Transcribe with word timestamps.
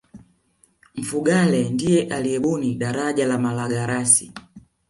mfugale 0.95 1.69
ndiye 1.69 2.07
aliyebuni 2.13 2.75
daraja 2.75 3.27
la 3.27 3.37
malagarasi 3.37 4.31